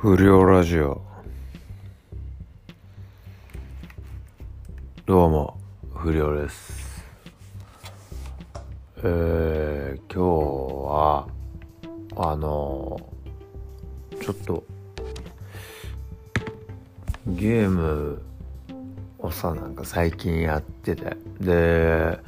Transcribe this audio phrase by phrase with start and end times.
[0.00, 1.02] 不良ラジオ。
[5.06, 5.58] どうも
[5.92, 7.04] 不良です。
[8.98, 11.28] えー、今日は
[12.14, 13.00] あの
[14.22, 14.62] ちょっと
[17.26, 18.22] ゲーム
[19.18, 21.16] をさなんか最近やってて。
[21.40, 22.20] で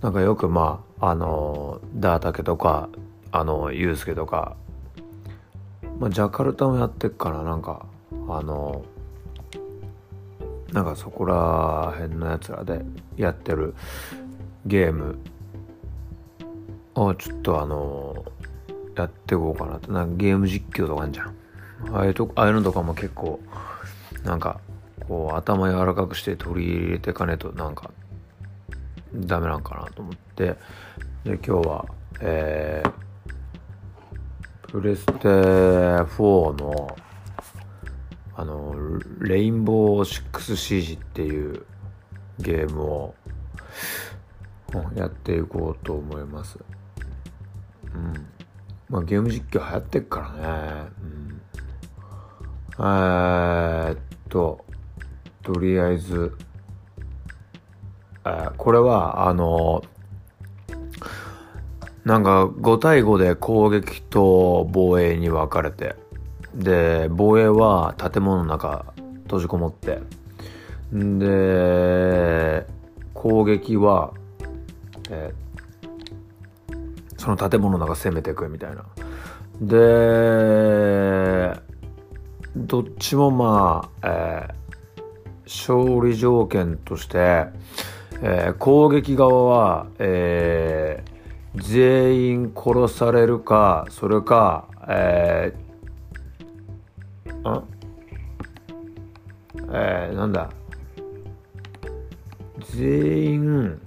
[0.00, 2.88] なんかよくまああのダータケとか
[3.32, 4.56] あのユースケとか
[6.02, 8.84] まあ、ジャカルタもやってっからなんかあの
[10.72, 12.84] なんかそこら辺のやつらで
[13.16, 13.76] やってる
[14.66, 15.16] ゲーム。
[16.96, 18.24] をちょっとあの
[18.96, 19.92] やっていこうかなって。
[19.92, 21.34] なんかゲーム実況とかあんじゃん。
[21.94, 23.38] ああいうとああいうのとかも結構
[24.24, 24.60] なんか
[25.06, 27.92] こう頭柔らかくして取り入れてかねとなんか
[29.14, 30.56] ダメなんかなと思って。
[31.22, 31.86] で今日は
[32.20, 33.01] えー
[34.72, 36.96] プレステ4の
[38.34, 38.74] あの
[39.20, 41.66] レインボーシックスシージっていう
[42.38, 43.14] ゲームを
[44.96, 46.58] やっていこうと思います。
[47.94, 48.26] うん。
[48.88, 50.90] まあゲーム実況流行ってっからね。
[51.02, 51.42] うん。
[52.78, 53.98] えー、っ
[54.30, 54.64] と
[55.42, 56.34] とりあえず
[58.24, 59.82] えー、これはあの
[62.04, 65.96] なんか5対5で攻撃と防衛に分かれて。
[66.54, 68.92] で防衛は建物の中
[69.24, 70.00] 閉じこもって。
[70.92, 72.66] で
[73.14, 74.12] 攻撃は、
[75.08, 75.32] え、
[77.16, 78.84] その建物の中攻めていくみたいな。
[79.60, 81.58] で
[82.56, 87.46] どっちもまあ、えー、勝利条件として、
[88.20, 91.11] えー、攻撃側は、えー、
[91.56, 97.62] 全員殺されるかそれかえー、あ？
[99.74, 100.50] えー、なんだ？
[102.74, 103.80] 全員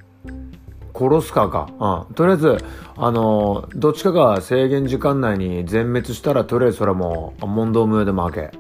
[0.94, 2.06] 殺すかか？
[2.08, 2.14] うん。
[2.14, 2.58] とりあえず、
[2.96, 8.52] あのどっちかが制限時間内に全滅したら、とりあえずそれはもう、問答無用で負け。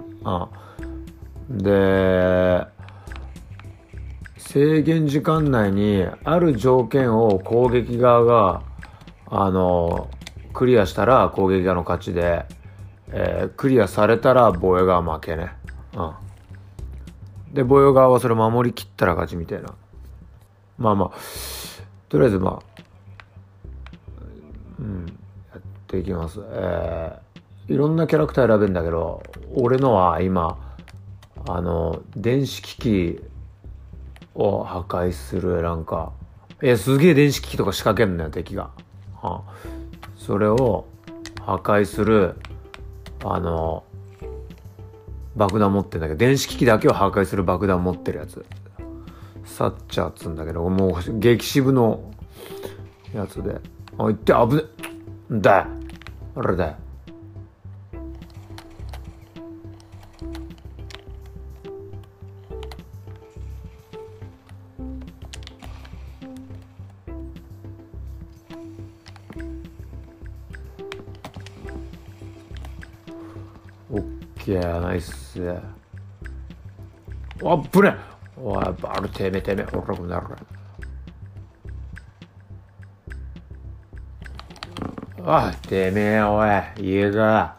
[1.49, 1.57] うん。
[1.59, 2.65] で、
[4.37, 8.61] 制限時間内にある条件を攻撃側が
[9.27, 10.09] あの、
[10.53, 12.45] クリアしたら攻撃側の勝ちで、
[13.09, 15.51] えー、クリアされたら防衛側負けね。
[15.95, 16.01] う
[17.51, 17.53] ん。
[17.53, 19.73] で、防衛側はそれ守りきったら勝ちみたいな。
[20.77, 21.11] まあまあ、
[22.09, 22.81] とりあえずまあ、
[24.79, 25.05] うん、
[25.53, 26.39] やっていきます。
[26.43, 30.77] えー、いろんなキャラクター選べるんだけど、俺のは今、
[31.47, 33.23] あの、電子機器
[34.33, 36.11] を破壊する、なんか、
[36.61, 38.71] え、すげえ電子機器とか仕掛けんのよ、敵が。
[40.17, 40.85] それを
[41.41, 42.35] 破壊する
[43.23, 43.83] あの
[45.35, 48.45] 爆弾持ってんだけど電子機器だけを破壊する爆弾持ってるやつ。
[49.45, 52.11] サッチャーっつうんだけどもう激渋の
[53.13, 53.59] やつで。
[53.97, 54.63] あいって危ね
[55.31, 55.67] だ
[56.35, 56.75] あれだよ。
[74.45, 75.41] オッケー、ナイス。
[77.43, 77.95] あっぶね
[78.37, 80.27] おい、バルてめてめ、ほら、こなる。
[85.25, 87.55] あ、てめえ、おい、家だ。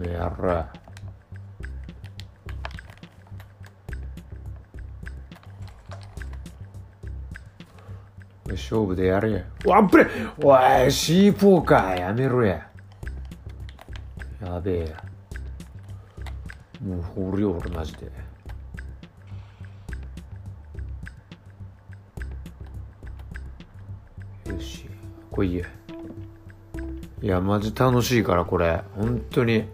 [0.00, 0.64] やる。
[8.50, 9.46] 勝負でやれ。
[9.64, 10.06] わっぶれ
[10.42, 10.58] おい、
[10.90, 12.68] C4 か、やめろや。
[14.44, 15.11] やべえや。
[16.82, 18.06] もう掘るよ俺マジで。
[24.50, 24.88] よし。
[25.30, 25.66] 来いや
[27.22, 28.82] いやマジ楽しいからこれ。
[28.96, 29.64] 本当に。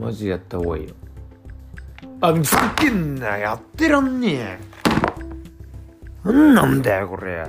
[0.00, 0.94] マジやった方がいいよ。
[2.20, 4.58] あふざけんなやってらんねえ。
[6.24, 7.46] なんなんだよこれ。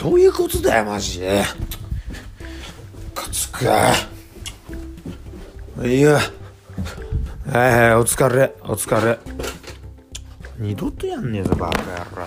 [0.00, 1.44] どういうことだよマジで。
[3.14, 3.92] かつか
[5.84, 6.18] いや。
[7.50, 9.18] はいはい、お疲れ、お疲れ。
[10.58, 12.26] 二度とやんねえぞ、バカ野郎。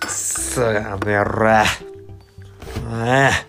[0.00, 1.48] くそ、あの野郎。
[1.50, 1.64] あ
[2.88, 3.47] あ。